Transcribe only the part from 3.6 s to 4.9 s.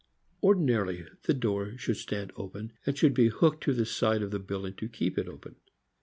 to the side of the building to